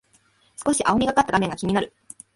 [0.65, 1.93] 少し青みがかった画面が気になる